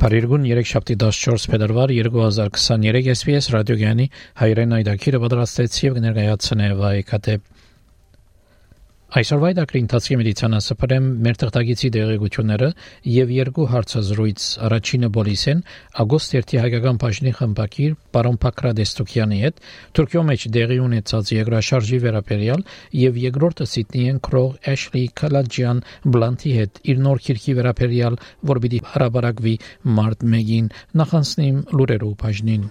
[0.00, 4.06] Փարիգուն 3 շաբթի 14 փետրվար 2023 SPS ռադիոգյանի
[4.40, 7.34] հայրեն այդակիրը պատրաստեց եւ կներկայացնե վայկատե
[9.10, 12.66] Այսօրվա դակրի ընթացքի մեդիցինասը պրեմ մեր տղտագիցի դեղեցությունները
[13.10, 14.44] եւ երկու հարցազրույց.
[14.68, 15.62] Առաջինը բոլիսեն.
[16.04, 19.58] Օգոստ 1-ի հայկական բաժնի խմբակիր պարոն Պակրադեստոկյանի հետ.
[19.98, 22.62] Թուրքիո մեջ դեղի ունեցած երկրաշարժի վերաբերյալ
[23.00, 28.20] եւ երկրորդը Սիդնիեն քրող Էշլի Կալաջյան Բլանտի հետ իր նոր քիրքի վերաբերյալ
[28.54, 29.56] որ պիտի հարաբերակվի
[29.98, 30.70] մարտ 1-ին
[31.02, 32.70] նախանցնիմ լուրերով բաժնին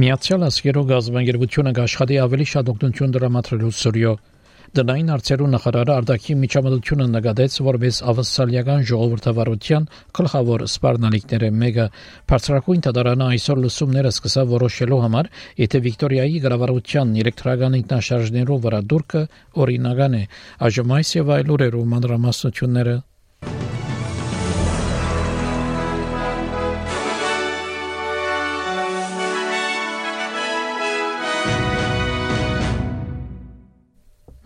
[0.00, 4.12] Միացյալ Աշխարհի գազբանգերությունը աշխատի ավելի շատ օգնություն դրամատրելու Սուրիո
[4.78, 9.88] Դնային արծերու նախարարը արդակի միջամտությունը նկատեց որպես ավսալիական ժողովրդավարության
[10.20, 11.86] գլխավոր սպառնալիքները մեկը
[12.32, 15.30] բարձրակույն դատարանը այսօր լսումները սկսավ որոշելու համար
[15.64, 19.26] եթե Վիկտորիայի գրավարության էլեկտրական ինքնաշարժներով վրա դուրքը
[19.66, 20.24] օրինական է
[20.70, 22.96] այժմ այս եւ այլ ուրերու մանրամասնությունները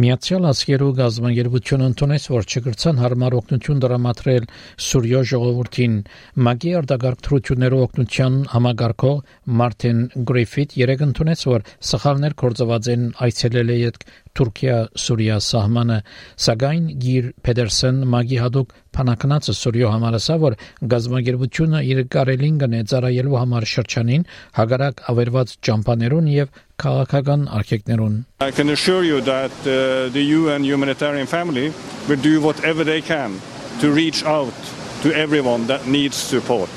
[0.00, 4.46] Միացյալ Աշխարհի գազբանգերությունը ընդունեց, որ չկրցան հարմար օգնություն դրամատրել
[4.86, 5.96] Սուրիո ժողովրդին։
[6.46, 9.18] Մագի արտագարկ թրություններով օգնության համագարկող
[9.60, 13.78] Մարտին Գրիֆիթ երեկ ընդունեց, որ սխալներ կորցված են այցելել է
[14.38, 15.98] Թուրքիա-Սուրիա սահմանը,
[16.44, 20.56] սակայն Գիր Փեդերսեն Մագի հadoop փանակնածը Սուրիո համարասա որ
[20.92, 24.26] գազագերբությունը իր կարելին գնե ծառայելու համար շրջանին
[24.58, 26.52] հագարակ ավերված ճամփաներուն եւ
[26.84, 31.72] քաղաքական արգելքներուն I can assure you that uh, the UN humanitarian family
[32.08, 33.40] will do whatever they can
[33.80, 34.54] to reach out
[35.02, 36.70] to everyone that needs support.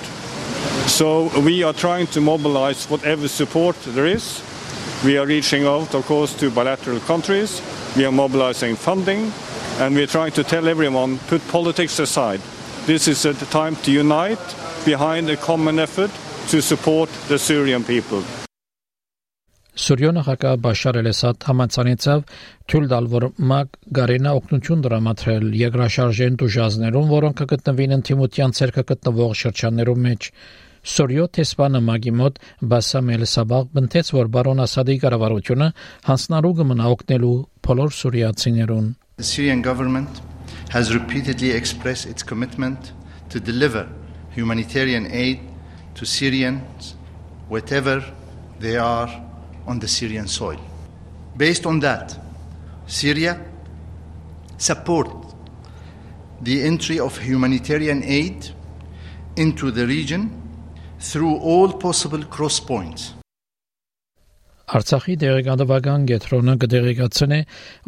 [0.88, 4.42] So we are trying to mobilize whatever support there is
[5.04, 7.62] We are reaching out, of course, to bilateral countries.
[7.98, 9.34] We are mobilizing funding,
[9.82, 12.40] and we are trying to tell everyone put politics aside.
[12.86, 14.40] This is a time to unite
[14.86, 16.12] behind a common effort
[16.52, 18.24] to support the Syrian people.
[19.74, 22.20] Սուրիոն նախագահ Բաշար el-Ասադ համաձայնեցավ
[22.70, 30.04] թույլ տալ, որ ՄԱԿ գարենա օգնություն դրամատրել երկրաշարժեն դժվարներուն, որոնք կգտնվին ընդդիմության ցերկը գտնվող շրջաններում
[30.08, 30.30] մեջ։
[30.84, 35.68] Սորիո տեսփանը մագի մոտ Բասամ Էլ-Սաբաղ բնտեց, որ բարոն Ասադի կառավարությունը
[36.10, 40.20] հանցնարու կմնա օգնելու բոլոր սուրիացիներուն։ The Syrian government
[40.76, 42.92] has repeatedly expressed its commitment
[43.30, 43.88] to deliver
[44.36, 45.40] humanitarian aid
[45.96, 46.96] to Syrians
[47.48, 48.04] wherever
[48.60, 49.08] they are
[49.66, 50.60] on the Syrian soil.
[51.38, 52.20] Based on that,
[52.88, 53.40] Syria
[54.58, 55.08] support
[56.42, 58.52] the entry of humanitarian aid
[59.38, 60.43] into the region
[61.10, 63.12] through all possible cross points.
[64.74, 67.40] Արցախի դեղեկատվական կենտրոնը կդեղեկացնի,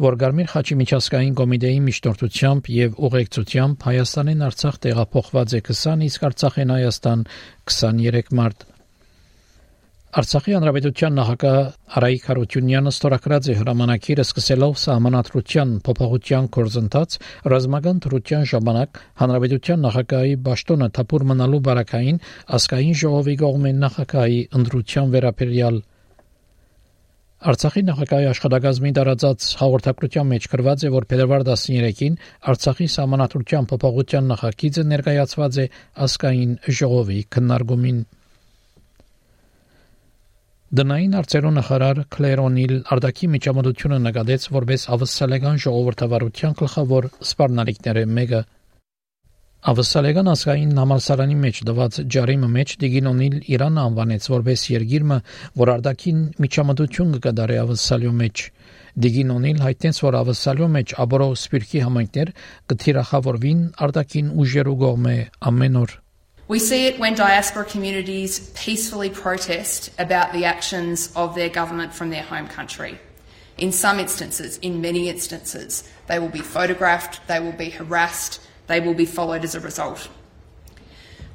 [0.04, 6.74] որ Գարմիր խաչի միջազգային կոմիտեի միջնորդությամբ եւ ուղեկցությամբ Հայաստանին Արցախ տեղափոխված է 20, իսկ Արցախին
[6.76, 7.26] Հայաստան
[7.72, 8.66] 23 մարտ
[10.16, 11.56] Արցախի հանրապետության նախագահ
[11.98, 17.16] Արայիկ Հարությունյանը ստորագրած է հրամանակիրը սկսելով սահմանադրության փոփոխության կորզընթաց
[17.52, 22.22] ռազմական դրության ժամանակ հանրապետության նախագահի ճշտոնը թափուր մնալու բարակային
[22.56, 25.78] ասկային ժողովի կողմեն նախագահի ընդրության վերաբերյալ
[27.52, 32.20] Արցախի նախագահի աշխատակազմի տարածած հաղորդակցության մեջ գրված է, որ փետրվար 13-ին
[32.56, 35.72] Արցախի սահմանադրության փոփոխության նախագիծը ներկայացված է
[36.08, 38.00] ասկային ժողովի քննարկումին։
[40.76, 48.40] Դնային արծերու նախարար Քլեր Օնիլ արդակի միջամտությունը նկատեց որպես ավսալեգան ժողովրդավարության գլխավոր սպառնալիքները մեկը
[49.72, 55.18] Ավսալեգան ասկային համալսարանի մեջ դված ջարիմը մեջ Դիգին Օնիլ Իրանը անվանեց որպես երկիրը,
[55.62, 58.44] որ արդակին միջամտություն կկդարի ավսալյո մեջ
[59.06, 62.34] Դիգին Օնիլ հայտնեց, որ ավսալյո մեջ աբորո սպիրկի համայնքներ
[62.74, 65.16] կթիրախավորվին արդակին ուժերու գոմե
[65.52, 66.00] ամեն օր
[66.48, 72.10] We see it when diaspora communities peacefully protest about the actions of their government from
[72.10, 73.00] their home country.
[73.58, 78.78] In some instances, in many instances, they will be photographed, they will be harassed, they
[78.78, 80.08] will be followed as a result.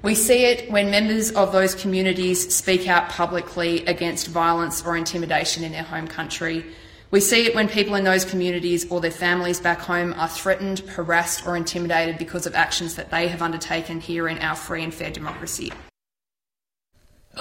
[0.01, 5.63] We see it when members of those communities speak out publicly against violence or intimidation
[5.65, 6.65] in their home country.
[7.11, 10.79] We see it when people in those communities or their families back home are threatened,
[10.95, 14.93] harassed, or intimidated because of actions that they have undertaken here in our free and
[14.93, 15.71] fair democracy.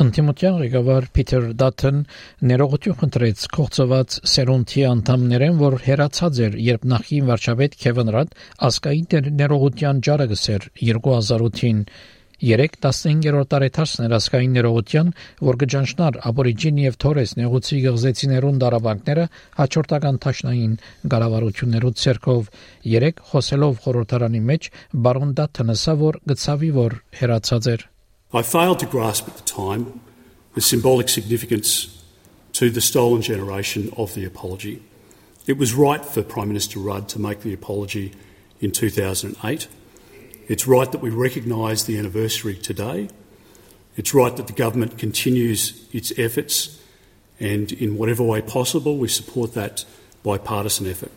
[0.00, 1.96] Անտիմոթյան ղեկավար Փիթեր Դաթն
[2.46, 8.36] ներողություն խնդրեց կողծված սերունդի անդամներեն, որ հերացած էր, երբ նախին վարչապետ Քևին Ռադ
[8.70, 11.82] ասկային ներողության ջարը գսեր 2008-ին
[12.40, 15.12] 3-15-րդ տարեթարցներ ասկային ներողության,
[15.48, 19.26] որ գճանչնար աբորիջին եւ թորես նեղուցի գղզեցիներուն դարաբանքները
[19.60, 20.74] հաջորդական տաշնային
[21.14, 22.50] գարավարություններու ցերկով
[22.96, 24.70] 3 խոսելով խորհրդարանի մեջ
[25.06, 27.88] բարոն Դաթն ասա, որ գծավի որ հերացած էր
[28.32, 30.00] I failed to grasp at the time
[30.54, 32.00] the symbolic significance
[32.52, 34.82] to the stolen generation of the apology.
[35.46, 38.12] It was right for Prime Minister Rudd to make the apology
[38.60, 39.66] in 2008.
[40.52, 43.08] It's right that we recognise the anniversary today.
[43.96, 45.60] It's right that the government continues
[45.92, 46.76] its efforts,
[47.38, 49.84] and in whatever way possible, we support that
[50.24, 51.14] bipartisan effort.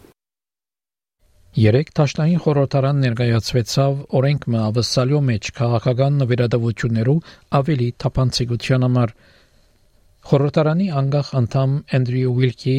[1.54, 7.20] Երեք Տաշտային խորհրդարան ներկայացվեցավ օրենքը ավսալյո մեջ քաղաքական նվիրատվություններու
[7.60, 9.14] ավելի թափանցիկության համար։
[10.30, 12.78] Խորհրդարանի անգախ անդամ Անդրյու Ուիլկի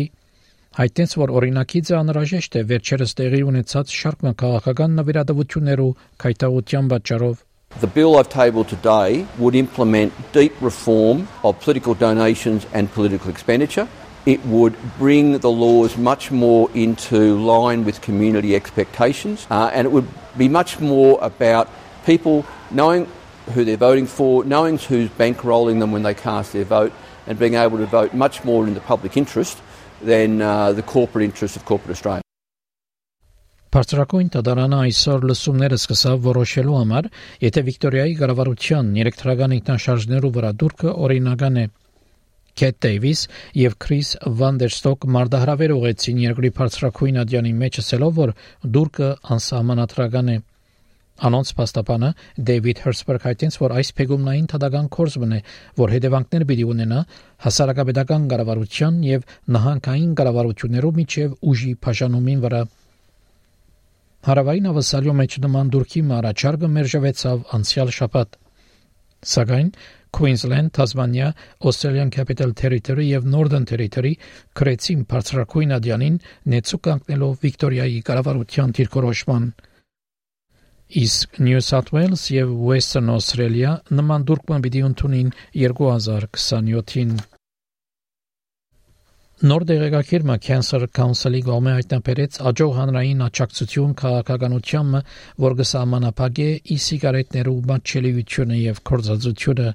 [0.80, 7.46] հայտնեց, որ օրինակիցը անհրաժեշտ է վերջերս տեղի ունեցած շարք քաղաքական նվիրատվություններու քայթաղության պատճառով
[7.80, 13.88] The bill I've tabled today would implement deep reform of political donations and political expenditure.
[14.26, 19.92] it would bring the laws much more into line with community expectations, uh, and it
[19.92, 20.08] would
[20.38, 21.70] be much more about
[22.06, 23.08] people knowing
[23.54, 26.94] who they're voting for, knowing who's bankrolling them when they cast their vote,
[27.26, 29.58] and being able to vote much more in the public interest
[30.05, 32.23] than uh, the corporate interest of corporate Australia.
[33.75, 37.09] Բարձրակույն տադարանը այսօր լսումները սկսավ որոշելու համար,
[37.43, 41.65] եթե Վիկտորիայի կառավարության երեքթրական ինքնաշարժներու վրա դուրքը օրինական է։
[42.55, 43.23] Քեթ Դեյվիս
[43.65, 44.11] եւ Քրիս
[44.41, 48.35] Վանդերստոկ մարդահրավեր ուղեցին երկրի բարձրակույն ադյանի մեջ ասելով, որ
[48.79, 50.37] դուրքը անսահմանադրական է։
[51.15, 52.09] Անոնց պաստապանը
[52.49, 55.41] Դեվիդ Հերսբերգ հայտնեց, որ այս փեգումնային թադական կորզմն է,
[55.79, 57.03] որ հետևանքներ պիտի ունենա
[57.45, 62.63] հասարակապետական կառավարության եւ նահանգային կառավարություններով միջև ուժի բաժանումին վրա։
[64.25, 68.39] Հարավային ավասալյո մեջ նման դուրքի մարաչարգը մերժվեցավ անցյալ շաբաթ։
[69.35, 69.69] Սակայն
[70.15, 71.29] Queensland, Tasmania,
[71.61, 74.13] Australian Capital Territory եւ Northern Territory
[74.59, 76.19] քրեցին բարձրակույն ադյանին
[76.55, 79.49] նեցու կանգնելով Վիկտորիայի կառավարության դիրքորոշման։
[80.91, 87.15] Իսկ New South Wales եւ Western Australia նման դուրքման պիտի ընդունին 2027-ին։
[89.49, 95.01] Նոր դեղեկագիրը Cancer Council-ի կողմէ հայտնաբերեց աջող հանրային աջակցություն քաղաքականությանը,
[95.45, 99.69] որ կսահմանապակե e-սիգարետներու մատչելիությունը եւ կորզածությունը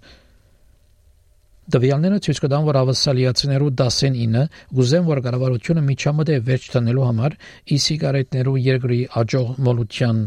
[1.70, 4.46] Տվյալները ցույց կտան, որ ավասալիացիներու 19-ը
[4.78, 7.36] գուզեն, որ կառավարությունը միջամտե վերջ տնելու համար
[7.76, 10.24] e-սիգարետներու երկրի աջող մոլության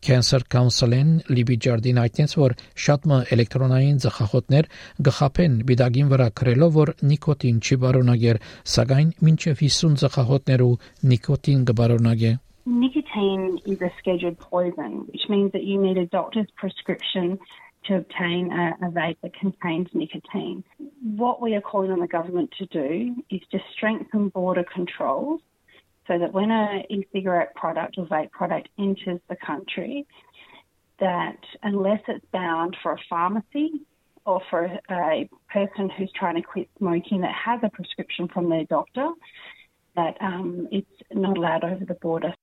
[0.00, 2.54] Cancer Council-ին Լիբի Ջարդին հայտնեց, որ
[2.84, 4.68] շատ մը էլեկտրոնային ծխախոտներ
[5.08, 8.40] գխապեն բիդագին վրա քրելով, որ նիկոտին չի բարոնագեր,
[8.74, 10.70] սակայն մինչև 50 ծխախոտներու
[11.12, 12.32] նիկոտին կբարոնագե։
[12.70, 17.38] Nicotine is a scheduled poison, which means that you need a doctor's prescription
[17.86, 20.62] to obtain a, a, vape that contains nicotine.
[21.16, 25.40] What we are calling on the government to do is to strengthen border controls
[26.09, 30.05] so that when an e-cigarette product or vape product enters the country,
[30.99, 33.81] that unless it's bound for a pharmacy
[34.25, 38.65] or for a person who's trying to quit smoking that has a prescription from their
[38.65, 39.09] doctor,
[39.95, 42.33] that um, it's not allowed over the border.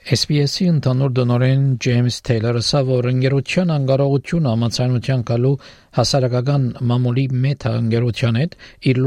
[0.00, 5.50] SPS-ի ընդհանուր դոնորեն Ջեյմս Թեյլերը ասա, որ ընկերության անկարողությունը համացանության գալու
[5.98, 8.56] հասարակական մամուլի մեթա ընկերության հետ
[8.92, 9.00] իր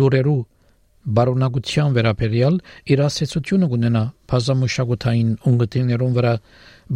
[0.00, 0.40] լուրերու
[1.05, 2.55] բարոնակության վերաբերյալ
[2.93, 6.31] իր ասացությունը կունենա բազմամշակութային ունգտիներուն վրա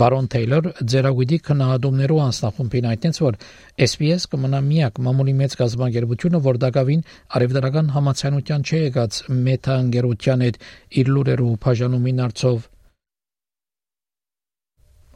[0.01, 3.37] Բարոն Թեյլեր ձերագույդի քննադումներով անձնախումբին այդտենց որ
[3.85, 7.05] SPS կմնա միակ մամուլի մեծ գազམ་ագերբությունը որ դակավին
[7.39, 10.59] արևդարական համացանության չի եկած մեթա ընկերության հետ
[11.01, 12.67] իր լուրերու բաժանումին արծով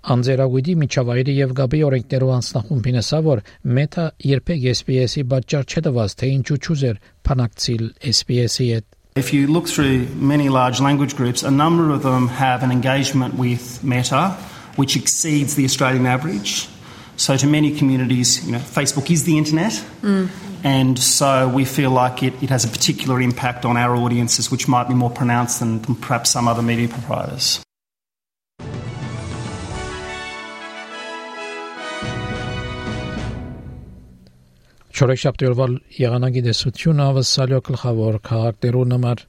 [0.09, 3.43] Անձերագույդի միջավայրի եւ գաբի օրենքներով անձնախումբին ասա որ
[3.78, 8.87] մեթա երբեք SPS-ի պատճառ չդված թե ինչու չուզեր փանակցիլ SPS-ի հետ
[9.19, 13.35] If you look through many large language groups, a number of them have an engagement
[13.35, 14.37] with Meta
[14.78, 16.69] which exceeds the Australian average.
[17.17, 20.28] So, to many communities, you know, Facebook is the internet, mm.
[20.62, 24.69] and so we feel like it, it has a particular impact on our audiences, which
[24.69, 27.61] might be more pronounced than, than perhaps some other media providers.
[34.94, 35.66] Չորեքշաբթի օրվա
[35.98, 39.24] եղանակի դեսությունը ավսալյո գլխավոր քաղաքներու նմար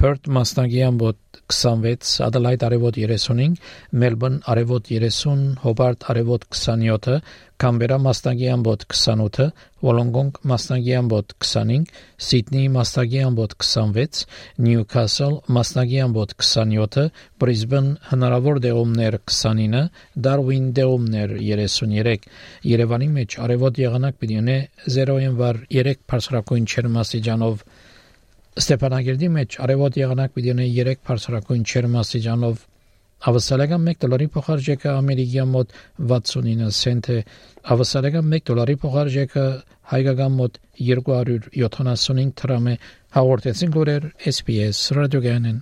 [0.00, 1.18] Perth մասնագի ամբոտ
[1.52, 3.58] 26, Adelaide արևոտ 35,
[4.02, 7.18] Melbourne արևոտ 30, Hobart արևոտ 27,
[7.60, 9.50] Canberra մասնագի ամբոտ 28,
[9.84, 11.92] Wollongong մասնագի ամբոտ 25,
[12.28, 14.22] Sydney մասնագի ամբոտ 26,
[14.68, 17.04] Newcastle մասնագի ամբոտ 27,
[17.44, 19.84] Brisbane հնարավոր դեղումներ 29,
[20.16, 22.32] Darwin դեղումներ 33,
[22.72, 24.58] Երևանի մեջ արևոտ եղանակ պիտի ունե
[24.96, 27.64] 0-ին վար 3 բարձրակույն չերմասիջանով
[28.61, 32.63] Ստեփանագերդի մեջ արևոտ եղանակ պիտի ունենա 3 բարձրակույն չերմասիջանով
[33.29, 35.75] Ավսալական 1 դոլարի փոխարժեքը ամերիկյան մոտ
[36.11, 37.17] 69 سنت է
[37.75, 39.45] ավսալական 1 դոլարի փոխարժեքը
[39.95, 40.59] հայկական մոտ
[40.93, 42.79] 275 դրամ է
[43.19, 45.61] հաղորդեցին գորեր SPS ռադիոգանեն